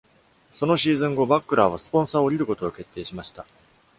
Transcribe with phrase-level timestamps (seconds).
[0.49, 3.45] そのシーズン後、バックラーはスポンサーを降りることを決定しました。